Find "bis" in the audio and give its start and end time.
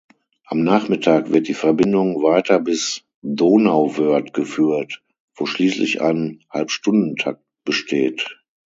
2.59-3.03